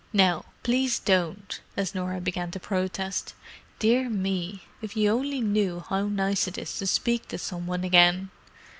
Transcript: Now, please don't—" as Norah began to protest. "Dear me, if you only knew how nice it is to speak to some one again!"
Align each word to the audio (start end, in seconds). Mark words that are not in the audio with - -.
Now, 0.13 0.45
please 0.63 0.97
don't—" 0.97 1.61
as 1.77 1.93
Norah 1.93 2.21
began 2.21 2.49
to 2.49 2.59
protest. 2.59 3.35
"Dear 3.77 4.09
me, 4.09 4.63
if 4.81 4.97
you 4.97 5.11
only 5.11 5.41
knew 5.41 5.83
how 5.87 6.07
nice 6.07 6.47
it 6.47 6.57
is 6.57 6.75
to 6.79 6.87
speak 6.87 7.27
to 7.27 7.37
some 7.37 7.67
one 7.67 7.83
again!" 7.83 8.31